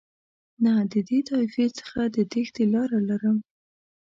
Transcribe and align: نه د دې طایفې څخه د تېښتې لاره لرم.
نه 0.63 0.73
د 0.91 0.93
دې 1.09 1.19
طایفې 1.29 1.67
څخه 1.79 1.99
د 2.15 2.17
تېښتې 2.31 2.63
لاره 2.73 2.99
لرم. 3.09 3.37